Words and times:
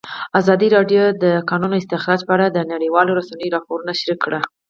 ازادي 0.39 0.67
راډیو 0.75 1.03
د 1.13 1.15
د 1.23 1.25
کانونو 1.49 1.75
استخراج 1.81 2.19
په 2.27 2.31
اړه 2.35 2.47
د 2.51 2.57
نړیوالو 2.73 3.15
رسنیو 3.19 3.53
راپورونه 3.55 3.91
شریک 3.99 4.19
کړي. 4.25 4.39